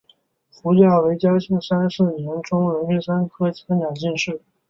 [0.51, 4.41] 胡价为嘉靖三十四年中式壬戌科三甲进士。